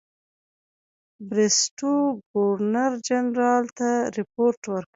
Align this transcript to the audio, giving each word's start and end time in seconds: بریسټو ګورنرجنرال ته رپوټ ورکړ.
بریسټو 1.29 1.93
ګورنرجنرال 2.31 3.65
ته 3.77 3.89
رپوټ 4.17 4.57
ورکړ. 4.73 4.89